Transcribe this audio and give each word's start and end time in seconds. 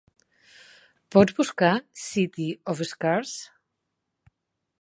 Pots 1.15 1.35
buscar 1.41 1.69
"City 2.05 2.49
of 2.75 2.85
Scars"? 2.93 3.37